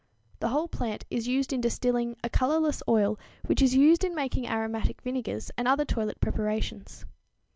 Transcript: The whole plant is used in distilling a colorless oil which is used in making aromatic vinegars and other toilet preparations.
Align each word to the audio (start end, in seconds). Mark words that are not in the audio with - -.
The 0.39 0.47
whole 0.49 0.67
plant 0.67 1.05
is 1.11 1.27
used 1.27 1.53
in 1.53 1.61
distilling 1.61 2.17
a 2.23 2.29
colorless 2.31 2.81
oil 2.89 3.19
which 3.45 3.61
is 3.61 3.75
used 3.75 4.03
in 4.03 4.15
making 4.15 4.47
aromatic 4.47 4.99
vinegars 5.03 5.51
and 5.59 5.67
other 5.67 5.85
toilet 5.85 6.19
preparations. 6.19 7.05